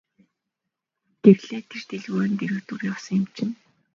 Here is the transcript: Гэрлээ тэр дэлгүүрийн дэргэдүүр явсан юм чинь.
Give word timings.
Гэрлээ 1.23 1.61
тэр 1.69 1.81
дэлгүүрийн 1.89 2.33
дэргэдүүр 2.39 2.81
явсан 2.93 3.15
юм 3.19 3.25
чинь. 3.35 3.53